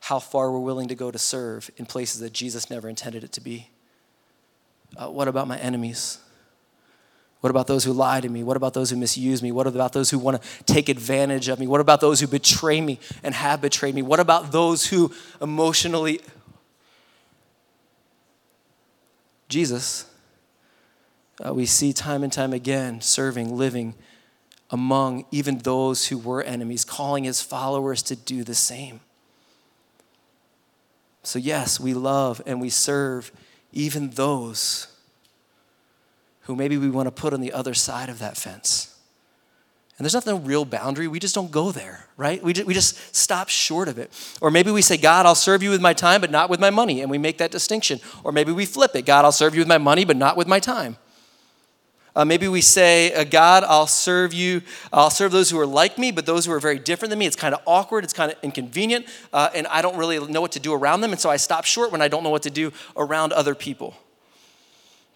[0.00, 3.30] how far we're willing to go to serve in places that Jesus never intended it
[3.30, 3.70] to be.
[4.96, 6.18] Uh, what about my enemies?
[7.40, 8.42] What about those who lie to me?
[8.42, 9.52] What about those who misuse me?
[9.52, 11.68] What about those who want to take advantage of me?
[11.68, 14.02] What about those who betray me and have betrayed me?
[14.02, 16.20] What about those who emotionally.
[19.48, 20.06] Jesus,
[21.44, 23.94] uh, we see time and time again serving, living
[24.70, 29.00] among even those who were enemies, calling his followers to do the same.
[31.22, 33.32] So, yes, we love and we serve
[33.72, 34.88] even those
[36.48, 38.98] who maybe we want to put on the other side of that fence.
[39.98, 41.06] And there's nothing real boundary.
[41.06, 42.42] We just don't go there, right?
[42.42, 44.10] We just, we just stop short of it.
[44.40, 46.70] Or maybe we say, God, I'll serve you with my time, but not with my
[46.70, 47.02] money.
[47.02, 48.00] And we make that distinction.
[48.24, 50.48] Or maybe we flip it God, I'll serve you with my money, but not with
[50.48, 50.96] my time.
[52.16, 54.62] Uh, maybe we say, uh, God, I'll serve you.
[54.90, 57.26] I'll serve those who are like me, but those who are very different than me.
[57.26, 58.04] It's kind of awkward.
[58.04, 59.04] It's kind of inconvenient.
[59.34, 61.12] Uh, and I don't really know what to do around them.
[61.12, 63.94] And so I stop short when I don't know what to do around other people.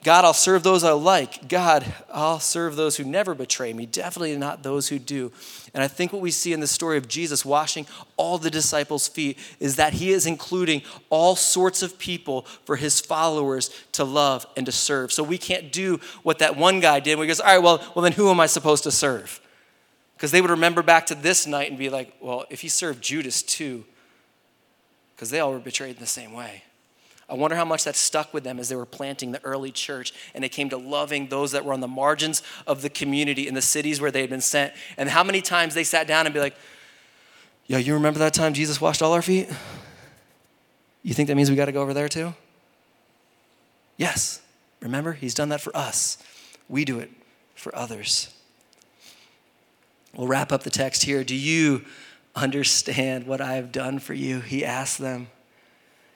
[0.02, 1.48] God, I'll serve those I like.
[1.48, 5.30] God, I'll serve those who never betray me, definitely not those who do.
[5.74, 7.86] And I think what we see in the story of Jesus washing
[8.16, 13.00] all the disciples' feet is that he is including all sorts of people for his
[13.00, 15.12] followers to love and to serve.
[15.12, 17.80] So we can't do what that one guy did where he goes, All right, well,
[17.94, 19.40] well then who am I supposed to serve?
[20.16, 23.02] Because they would remember back to this night and be like, Well, if he served
[23.02, 23.84] Judas too,
[25.14, 26.64] because they all were betrayed in the same way.
[27.32, 30.12] I wonder how much that stuck with them as they were planting the early church
[30.34, 33.54] and they came to loving those that were on the margins of the community in
[33.54, 34.74] the cities where they had been sent.
[34.98, 36.54] And how many times they sat down and be like,
[37.68, 39.48] Yo, you remember that time Jesus washed all our feet?
[41.02, 42.34] You think that means we got to go over there too?
[43.96, 44.42] Yes.
[44.82, 46.18] Remember, He's done that for us.
[46.68, 47.10] We do it
[47.54, 48.28] for others.
[50.14, 51.24] We'll wrap up the text here.
[51.24, 51.86] Do you
[52.36, 54.40] understand what I have done for you?
[54.40, 55.28] He asked them.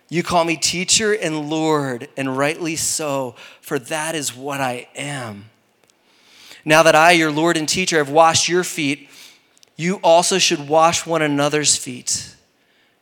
[0.08, 5.46] You call me teacher and Lord, and rightly so, for that is what I am.
[6.64, 9.08] Now that I, your Lord and teacher, have washed your feet,
[9.76, 12.34] you also should wash one another's feet.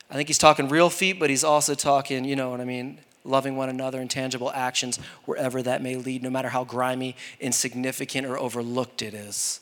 [0.09, 2.99] I think he's talking real feet, but he's also talking, you know what I mean,
[3.23, 8.27] loving one another in tangible actions wherever that may lead, no matter how grimy, insignificant,
[8.27, 9.61] or overlooked it is.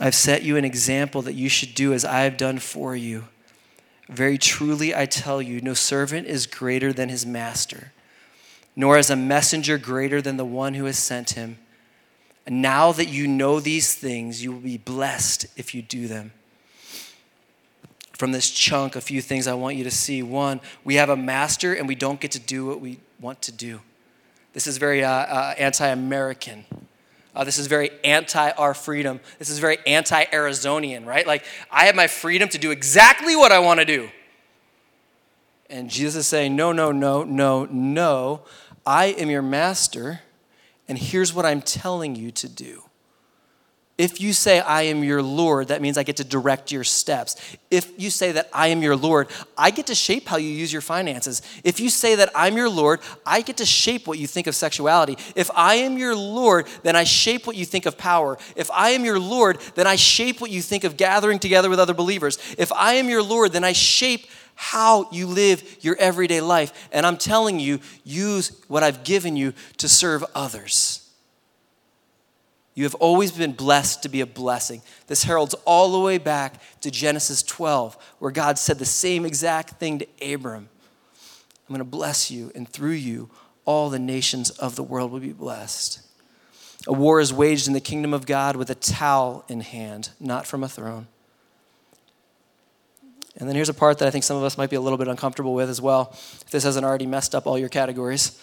[0.00, 3.24] I've set you an example that you should do as I have done for you.
[4.08, 7.92] Very truly, I tell you, no servant is greater than his master,
[8.74, 11.58] nor is a messenger greater than the one who has sent him.
[12.46, 16.32] And now that you know these things, you will be blessed if you do them.
[18.12, 20.22] From this chunk, a few things I want you to see.
[20.22, 23.52] One, we have a master and we don't get to do what we want to
[23.52, 23.80] do.
[24.54, 26.64] This is very uh, uh, anti American.
[27.34, 29.20] Uh, this is very anti our freedom.
[29.38, 31.26] This is very anti Arizonian, right?
[31.26, 34.10] Like, I have my freedom to do exactly what I want to do.
[35.68, 38.42] And Jesus is saying, No, no, no, no, no.
[38.84, 40.20] I am your master,
[40.88, 42.84] and here's what I'm telling you to do.
[44.00, 47.36] If you say, I am your Lord, that means I get to direct your steps.
[47.70, 50.72] If you say that I am your Lord, I get to shape how you use
[50.72, 51.42] your finances.
[51.64, 54.54] If you say that I'm your Lord, I get to shape what you think of
[54.54, 55.18] sexuality.
[55.36, 58.38] If I am your Lord, then I shape what you think of power.
[58.56, 61.78] If I am your Lord, then I shape what you think of gathering together with
[61.78, 62.38] other believers.
[62.56, 66.88] If I am your Lord, then I shape how you live your everyday life.
[66.90, 70.99] And I'm telling you, use what I've given you to serve others.
[72.74, 74.82] You have always been blessed to be a blessing.
[75.06, 79.80] This heralds all the way back to Genesis 12, where God said the same exact
[79.80, 80.68] thing to Abram
[81.70, 83.30] I'm going to bless you, and through you,
[83.64, 86.00] all the nations of the world will be blessed.
[86.88, 90.48] A war is waged in the kingdom of God with a towel in hand, not
[90.48, 91.06] from a throne.
[93.36, 94.98] And then here's a part that I think some of us might be a little
[94.98, 98.36] bit uncomfortable with as well, if this hasn't already messed up all your categories.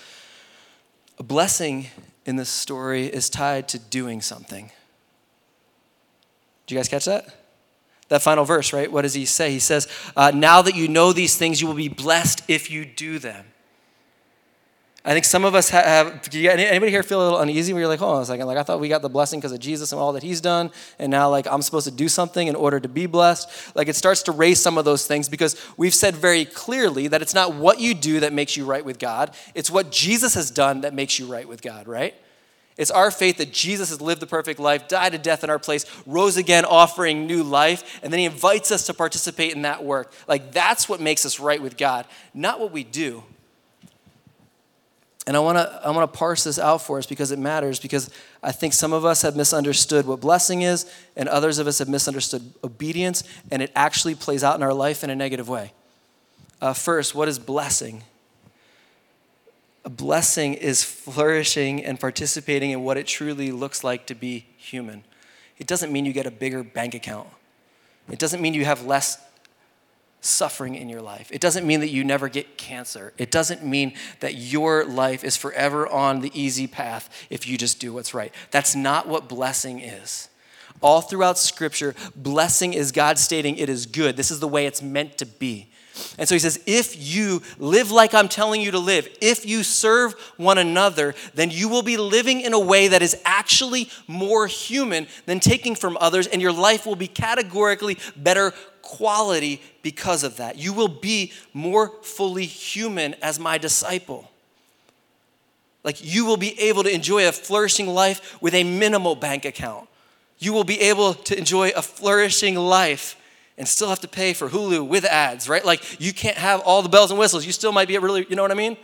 [1.19, 1.87] A blessing
[2.27, 4.69] in this story is tied to doing something.
[6.67, 7.33] Do you guys catch that?
[8.09, 8.91] That final verse, right?
[8.91, 9.51] What does he say?
[9.51, 12.85] He says, uh, Now that you know these things, you will be blessed if you
[12.85, 13.45] do them.
[15.07, 17.99] I think some of us have, anybody here feel a little uneasy where you're like,
[17.99, 20.01] hold on a second, like I thought we got the blessing because of Jesus and
[20.01, 22.89] all that he's done, and now like I'm supposed to do something in order to
[22.89, 23.73] be blessed?
[23.73, 27.21] Like it starts to raise some of those things because we've said very clearly that
[27.21, 30.51] it's not what you do that makes you right with God, it's what Jesus has
[30.51, 32.13] done that makes you right with God, right?
[32.75, 35.57] It's our faith that Jesus has lived the perfect life, died a death in our
[35.57, 39.85] place, rose again, offering new life, and then he invites us to participate in that
[39.85, 40.11] work.
[40.27, 43.23] Like that's what makes us right with God, not what we do.
[45.27, 47.81] And I want to I want to parse this out for us because it matters
[47.81, 48.09] because
[48.41, 51.89] I think some of us have misunderstood what blessing is and others of us have
[51.89, 55.73] misunderstood obedience and it actually plays out in our life in a negative way.
[56.61, 58.03] Uh, first, what is blessing?
[59.83, 65.03] A blessing is flourishing and participating in what it truly looks like to be human.
[65.57, 67.27] It doesn't mean you get a bigger bank account.
[68.09, 69.17] It doesn't mean you have less
[70.27, 71.29] suffering in your life.
[71.31, 73.13] It doesn't mean that you never get cancer.
[73.17, 77.79] It doesn't mean that your life is forever on the easy path if you just
[77.79, 78.33] do what's right.
[78.51, 80.29] That's not what blessing is.
[80.81, 84.15] All throughout Scripture, blessing is God stating it is good.
[84.15, 85.69] This is the way it's meant to be.
[86.19, 89.63] And so he says, if you live like I'm telling you to live, if you
[89.63, 94.45] serve one another, then you will be living in a way that is actually more
[94.45, 98.53] human than taking from others, and your life will be categorically better
[98.87, 100.57] quality because of that.
[100.57, 104.31] You will be more fully human as my disciple.
[105.83, 109.89] Like you will be able to enjoy a flourishing life with a minimal bank account.
[110.39, 113.17] You will be able to enjoy a flourishing life
[113.57, 115.65] and still have to pay for Hulu with ads, right?
[115.65, 117.45] Like you can't have all the bells and whistles.
[117.45, 118.77] You still might be really, you know what I mean?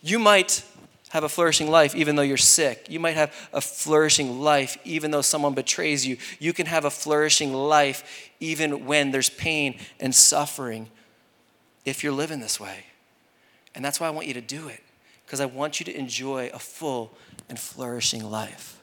[0.00, 0.64] You might
[1.12, 2.86] have a flourishing life even though you're sick.
[2.88, 6.16] You might have a flourishing life even though someone betrays you.
[6.38, 10.88] You can have a flourishing life even when there's pain and suffering
[11.84, 12.86] if you're living this way.
[13.74, 14.80] And that's why I want you to do it,
[15.26, 17.12] because I want you to enjoy a full
[17.50, 18.80] and flourishing life.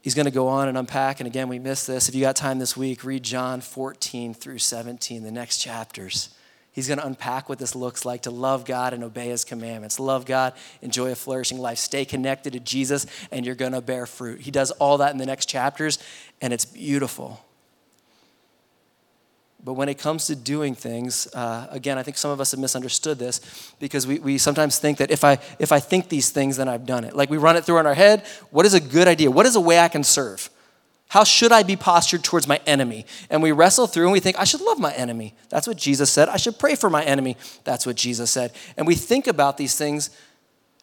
[0.00, 1.18] He's going to go on and unpack.
[1.18, 2.08] And again, we missed this.
[2.08, 6.32] If you got time this week, read John 14 through 17, the next chapters.
[6.72, 9.98] He's going to unpack what this looks like to love God and obey his commandments.
[9.98, 10.52] Love God,
[10.82, 14.40] enjoy a flourishing life, stay connected to Jesus, and you're going to bear fruit.
[14.40, 15.98] He does all that in the next chapters,
[16.40, 17.44] and it's beautiful.
[19.62, 22.60] But when it comes to doing things, uh, again, I think some of us have
[22.60, 26.56] misunderstood this because we, we sometimes think that if I, if I think these things,
[26.56, 27.14] then I've done it.
[27.14, 28.24] Like we run it through in our head.
[28.50, 29.30] What is a good idea?
[29.30, 30.48] What is a way I can serve?
[31.10, 33.04] How should I be postured towards my enemy?
[33.30, 35.34] And we wrestle through and we think, I should love my enemy.
[35.48, 36.28] That's what Jesus said.
[36.28, 37.36] I should pray for my enemy.
[37.64, 38.52] That's what Jesus said.
[38.76, 40.10] And we think about these things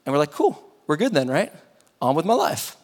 [0.05, 1.53] and we're like, cool, we're good then, right?
[2.01, 2.75] On with my life.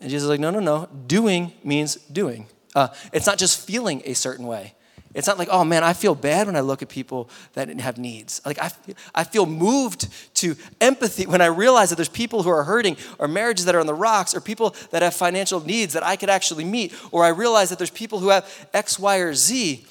[0.00, 0.88] And Jesus is like, no, no, no.
[1.06, 2.48] Doing means doing.
[2.74, 4.74] Uh, it's not just feeling a certain way.
[5.12, 7.98] It's not like, oh man, I feel bad when I look at people that have
[7.98, 8.40] needs.
[8.46, 8.70] Like, I,
[9.14, 13.26] I feel moved to empathy when I realize that there's people who are hurting, or
[13.26, 16.30] marriages that are on the rocks, or people that have financial needs that I could
[16.30, 19.84] actually meet, or I realize that there's people who have X, Y, or Z.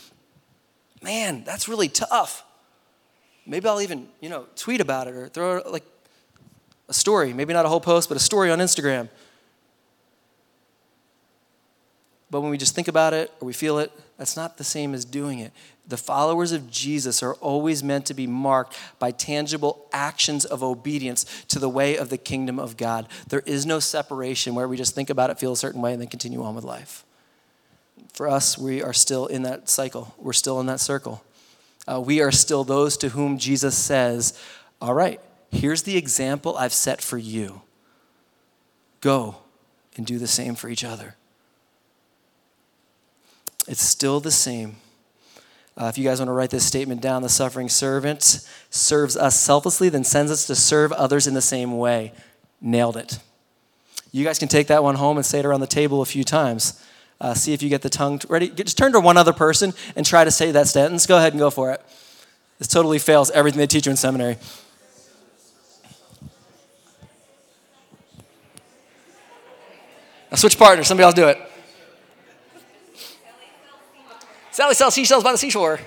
[1.02, 2.44] Man, that's really tough.
[3.46, 5.86] Maybe I'll even, you know, tweet about it or throw like
[6.88, 9.10] a story, maybe not a whole post, but a story on Instagram
[12.32, 14.94] but when we just think about it or we feel it, that's not the same
[14.94, 15.54] as doing it.
[15.88, 21.26] The followers of Jesus are always meant to be marked by tangible actions of obedience
[21.48, 23.08] to the way of the kingdom of God.
[23.30, 26.02] There is no separation where we just think about it, feel a certain way, and
[26.02, 27.06] then continue on with life.
[28.12, 31.24] For us, we are still in that cycle, we're still in that circle.
[31.88, 34.38] Uh, we are still those to whom Jesus says,
[34.82, 37.62] All right, here's the example I've set for you.
[39.00, 39.38] Go
[39.96, 41.16] and do the same for each other.
[43.70, 44.78] It's still the same.
[45.78, 49.40] Uh, if you guys want to write this statement down, the suffering servant serves us
[49.40, 52.12] selflessly, then sends us to serve others in the same way.
[52.60, 53.20] Nailed it.
[54.12, 56.24] You guys can take that one home and say it around the table a few
[56.24, 56.84] times.
[57.22, 58.50] Uh, see if you get the tongue ready.
[58.50, 61.06] Just turn to one other person and try to say that sentence.
[61.06, 61.82] Go ahead and go for it.
[62.58, 64.38] This totally fails everything they teach you in seminary.
[70.32, 70.88] Now switch partners.
[70.88, 71.49] Somebody else do it.
[74.52, 75.80] Sally sells seashells by the seashore.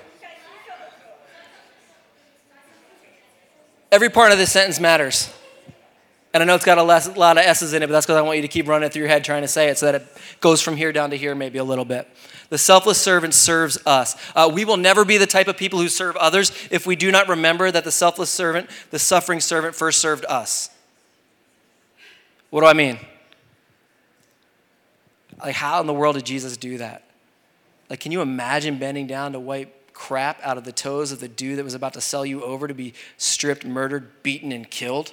[3.90, 5.31] Every part of this sentence matters.
[6.33, 8.22] And I know it's got a lot of S's in it, but that's because I
[8.22, 10.07] want you to keep running through your head trying to say it so that it
[10.40, 12.09] goes from here down to here maybe a little bit.
[12.48, 14.16] The selfless servant serves us.
[14.35, 17.11] Uh, we will never be the type of people who serve others if we do
[17.11, 20.70] not remember that the selfless servant, the suffering servant, first served us.
[22.48, 22.98] What do I mean?
[25.38, 27.05] Like, how in the world did Jesus do that?
[27.92, 31.28] Like, can you imagine bending down to wipe crap out of the toes of the
[31.28, 35.12] dude that was about to sell you over to be stripped, murdered, beaten, and killed?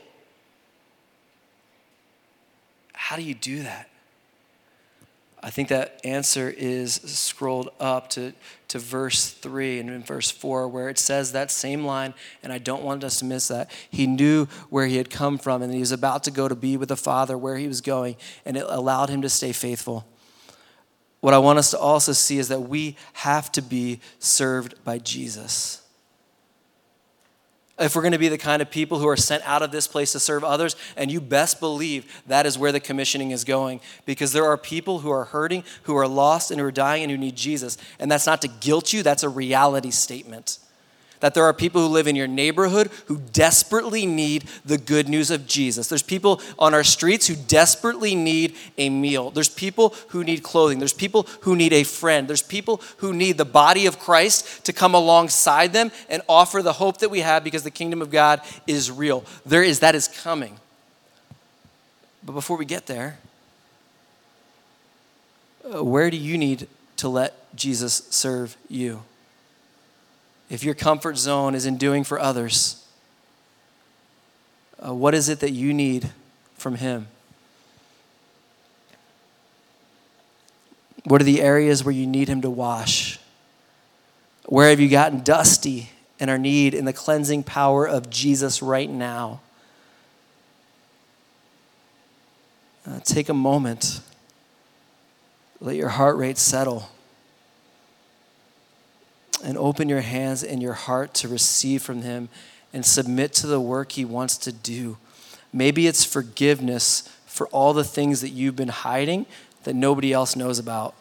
[2.93, 3.89] How do you do that?
[5.43, 8.31] I think that answer is scrolled up to,
[8.69, 12.59] to verse 3 and in verse 4, where it says that same line, and I
[12.59, 13.69] don't want us to miss that.
[13.91, 16.77] He knew where he had come from, and he was about to go to be
[16.77, 18.15] with the Father where he was going,
[18.45, 20.05] and it allowed him to stay faithful
[21.21, 24.99] what I want us to also see is that we have to be served by
[24.99, 25.81] Jesus.
[27.77, 29.87] If we're going to be the kind of people who are sent out of this
[29.87, 33.79] place to serve others, and you best believe that is where the commissioning is going,
[34.05, 37.11] because there are people who are hurting, who are lost, and who are dying, and
[37.11, 37.77] who need Jesus.
[37.99, 40.59] And that's not to guilt you, that's a reality statement
[41.19, 45.31] that there are people who live in your neighborhood who desperately need the good news
[45.31, 45.87] of Jesus.
[45.87, 49.31] There's people on our streets who desperately need a meal.
[49.31, 50.79] There's people who need clothing.
[50.79, 52.27] There's people who need a friend.
[52.27, 56.73] There's people who need the body of Christ to come alongside them and offer the
[56.73, 59.25] hope that we have because the kingdom of God is real.
[59.45, 60.57] There is that is coming.
[62.23, 63.17] But before we get there,
[65.73, 69.03] uh, where do you need to let Jesus serve you?
[70.49, 72.85] If your comfort zone is in doing for others,
[74.85, 76.11] uh, what is it that you need
[76.55, 77.07] from Him?
[81.03, 83.19] What are the areas where you need Him to wash?
[84.45, 88.89] Where have you gotten dusty and are need in the cleansing power of Jesus right
[88.89, 89.41] now?
[92.87, 94.01] Uh, take a moment.
[95.61, 96.89] Let your heart rate settle
[99.43, 102.29] and open your hands and your heart to receive from Him
[102.73, 104.97] and submit to the work He wants to do.
[105.51, 109.25] Maybe it's forgiveness for all the things that you've been hiding
[109.63, 110.93] that nobody else knows about.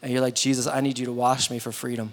[0.00, 2.12] And you're like, Jesus, I need you to wash me for freedom.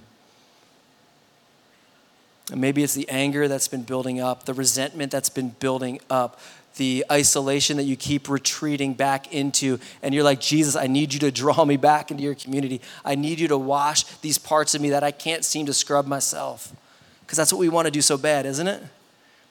[2.51, 6.39] And maybe it's the anger that's been building up, the resentment that's been building up,
[6.75, 9.79] the isolation that you keep retreating back into.
[10.01, 12.81] And you're like, Jesus, I need you to draw me back into your community.
[13.03, 16.07] I need you to wash these parts of me that I can't seem to scrub
[16.07, 16.73] myself.
[17.21, 18.81] Because that's what we want to do so bad, isn't it?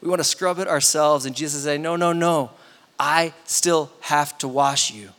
[0.01, 1.27] We want to scrub it ourselves.
[1.27, 2.51] And Jesus says, No, no, no.
[2.99, 5.11] I still have to wash you.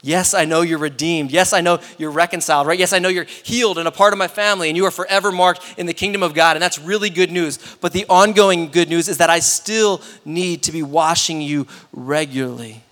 [0.00, 1.32] Yes, I know you're redeemed.
[1.32, 2.78] Yes, I know you're reconciled, right?
[2.78, 5.32] Yes, I know you're healed and a part of my family and you are forever
[5.32, 6.56] marked in the kingdom of God.
[6.56, 7.58] And that's really good news.
[7.80, 12.84] But the ongoing good news is that I still need to be washing you regularly.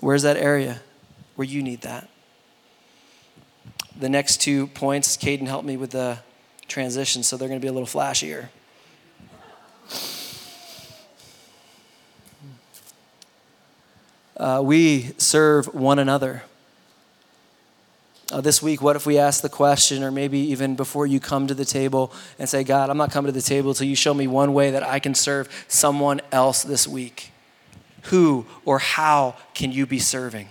[0.00, 0.80] Where's that area
[1.36, 2.08] where you need that?
[3.98, 6.18] The next two points, Caden helped me with the
[6.68, 8.48] transition, so they're going to be a little flashier.
[14.38, 16.44] Uh, we serve one another.
[18.30, 21.46] Uh, this week, what if we ask the question, or maybe even before you come
[21.46, 24.12] to the table and say, God, I'm not coming to the table until you show
[24.12, 27.32] me one way that I can serve someone else this week?
[28.04, 30.48] Who or how can you be serving?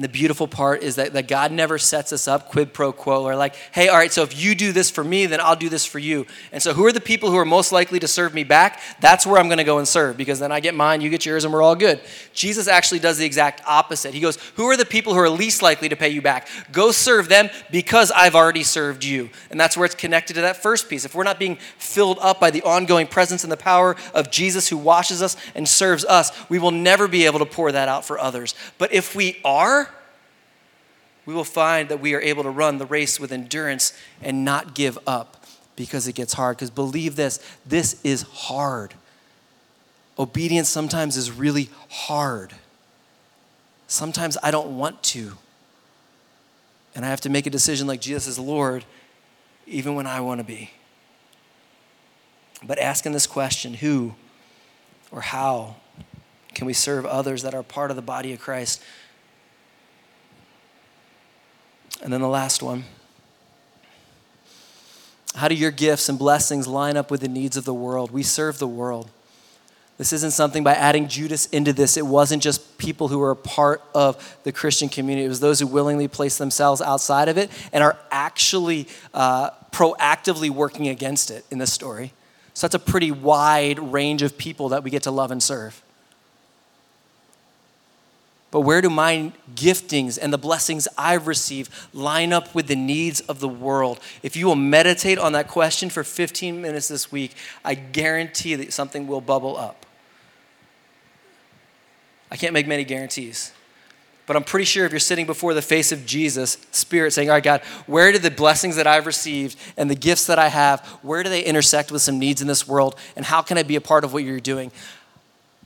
[0.00, 3.22] And the beautiful part is that, that God never sets us up quid pro quo
[3.22, 5.68] or like, hey, all right, so if you do this for me, then I'll do
[5.68, 6.26] this for you.
[6.52, 8.80] And so who are the people who are most likely to serve me back?
[9.02, 11.26] That's where I'm going to go and serve because then I get mine, you get
[11.26, 12.00] yours, and we're all good.
[12.32, 14.14] Jesus actually does the exact opposite.
[14.14, 16.48] He goes, who are the people who are least likely to pay you back?
[16.72, 19.28] Go serve them because I've already served you.
[19.50, 21.04] And that's where it's connected to that first piece.
[21.04, 24.66] If we're not being filled up by the ongoing presence and the power of Jesus
[24.66, 28.06] who washes us and serves us, we will never be able to pour that out
[28.06, 28.54] for others.
[28.78, 29.89] But if we are,
[31.30, 34.74] we will find that we are able to run the race with endurance and not
[34.74, 35.44] give up
[35.76, 36.56] because it gets hard.
[36.56, 38.94] Because believe this, this is hard.
[40.18, 42.52] Obedience sometimes is really hard.
[43.86, 45.34] Sometimes I don't want to.
[46.96, 48.84] And I have to make a decision like Jesus is Lord,
[49.68, 50.72] even when I want to be.
[52.60, 54.16] But asking this question who
[55.12, 55.76] or how
[56.54, 58.82] can we serve others that are part of the body of Christ?
[62.02, 62.84] And then the last one.
[65.34, 68.10] How do your gifts and blessings line up with the needs of the world?
[68.10, 69.10] We serve the world.
[69.96, 71.98] This isn't something by adding Judas into this.
[71.98, 75.26] It wasn't just people who were a part of the Christian community.
[75.26, 80.48] It was those who willingly place themselves outside of it and are actually uh, proactively
[80.48, 82.14] working against it in this story.
[82.54, 85.82] So that's a pretty wide range of people that we get to love and serve.
[88.50, 93.20] But where do my giftings and the blessings I've received line up with the needs
[93.20, 94.00] of the world?
[94.22, 97.34] If you will meditate on that question for 15 minutes this week,
[97.64, 99.86] I guarantee that something will bubble up.
[102.30, 103.52] I can't make many guarantees.
[104.26, 107.34] But I'm pretty sure if you're sitting before the face of Jesus, Spirit saying, All
[107.34, 110.86] right, God, where do the blessings that I've received and the gifts that I have,
[111.02, 112.94] where do they intersect with some needs in this world?
[113.16, 114.70] And how can I be a part of what you're doing?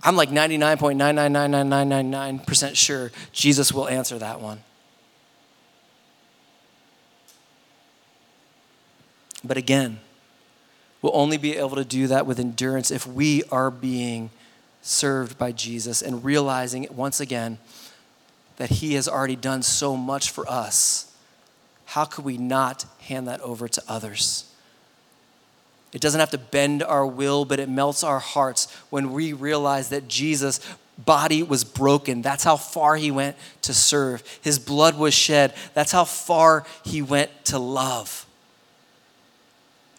[0.04, 4.62] I'm like 99.9999999% sure Jesus will answer that one.
[9.42, 10.00] But again,
[11.00, 14.28] we'll only be able to do that with endurance if we are being
[14.82, 17.56] served by Jesus and realizing once again
[18.56, 21.12] that He has already done so much for us.
[21.86, 24.53] How could we not hand that over to others?
[25.94, 29.90] It doesn't have to bend our will, but it melts our hearts when we realize
[29.90, 30.60] that Jesus'
[30.98, 32.20] body was broken.
[32.20, 34.22] That's how far he went to serve.
[34.42, 35.54] His blood was shed.
[35.72, 38.26] That's how far he went to love.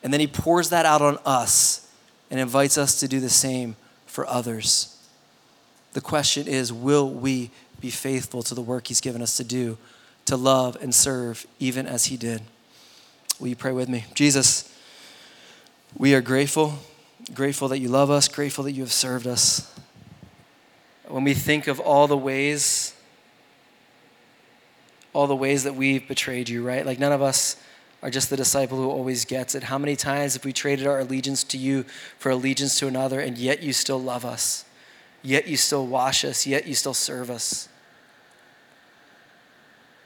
[0.03, 1.89] And then he pours that out on us
[2.29, 4.97] and invites us to do the same for others.
[5.93, 9.77] The question is will we be faithful to the work he's given us to do,
[10.25, 12.41] to love and serve, even as he did?
[13.39, 14.05] Will you pray with me?
[14.13, 14.74] Jesus,
[15.97, 16.73] we are grateful,
[17.33, 19.73] grateful that you love us, grateful that you have served us.
[21.07, 22.93] When we think of all the ways,
[25.13, 26.85] all the ways that we've betrayed you, right?
[26.85, 27.55] Like none of us
[28.03, 29.63] are just the disciple who always gets it.
[29.63, 31.83] How many times have we traded our allegiance to you
[32.19, 34.65] for allegiance to another, and yet you still love us?
[35.21, 37.69] Yet you still wash us, yet you still serve us.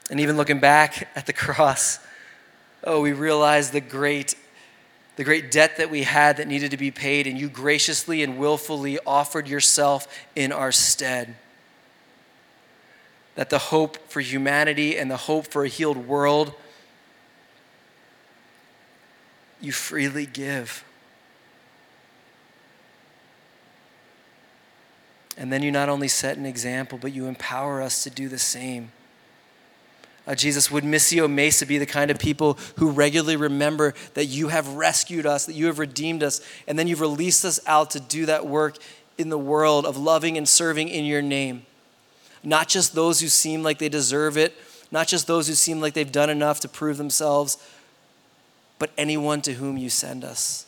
[0.08, 1.98] And even looking back at the cross,
[2.84, 4.34] oh, we realize the great
[5.20, 8.38] the great debt that we had that needed to be paid, and you graciously and
[8.38, 11.34] willfully offered yourself in our stead.
[13.34, 16.54] That the hope for humanity and the hope for a healed world,
[19.60, 20.86] you freely give.
[25.36, 28.38] And then you not only set an example, but you empower us to do the
[28.38, 28.90] same.
[30.26, 34.48] Uh, Jesus, would Missio Mesa be the kind of people who regularly remember that you
[34.48, 38.00] have rescued us, that you have redeemed us, and then you've released us out to
[38.00, 38.76] do that work
[39.18, 41.64] in the world of loving and serving in your name.
[42.42, 44.56] Not just those who seem like they deserve it,
[44.90, 47.56] not just those who seem like they've done enough to prove themselves,
[48.78, 50.66] but anyone to whom you send us.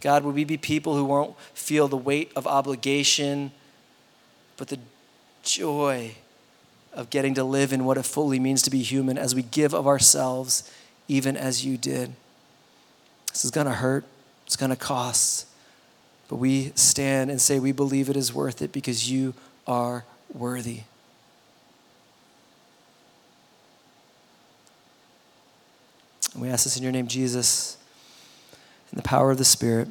[0.00, 3.52] God, would we be people who won't feel the weight of obligation,
[4.56, 4.78] but the
[5.44, 6.16] joy
[6.94, 9.74] of getting to live in what it fully means to be human as we give
[9.74, 10.70] of ourselves,
[11.08, 12.12] even as you did?
[13.30, 14.04] This is going to hurt,
[14.46, 15.46] it's going to cost,
[16.28, 19.34] but we stand and say we believe it is worth it because you
[19.66, 20.80] are worthy.
[26.32, 27.76] And we ask this in your name, Jesus,
[28.90, 29.88] in the power of the Spirit.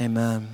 [0.00, 0.48] Amen.